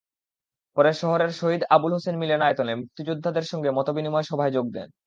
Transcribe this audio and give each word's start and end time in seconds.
পরে 0.77 0.91
শহরের 0.93 1.31
শহীদ 1.33 1.61
আবুল 1.69 1.91
হোসেন 1.93 2.15
মিলনায়তনে 2.17 2.73
মুক্তিযোদ্ধাদের 2.75 3.45
সঙ্গে 3.51 3.69
মতবিনিময় 3.71 4.23
সভায় 4.23 4.51
যোগ 4.51 4.65
দেন। 4.73 4.91